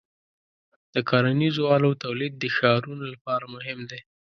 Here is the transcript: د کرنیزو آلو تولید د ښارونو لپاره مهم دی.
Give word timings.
د 0.93 0.95
کرنیزو 1.09 1.63
آلو 1.75 1.91
تولید 2.03 2.33
د 2.37 2.43
ښارونو 2.55 3.05
لپاره 3.13 3.45
مهم 3.55 3.79
دی. 3.89 3.99